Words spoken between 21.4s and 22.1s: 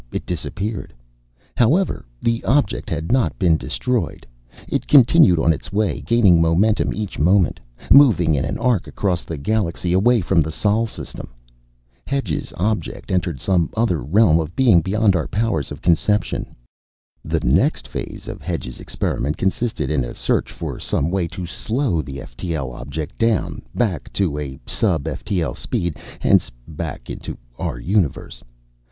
slow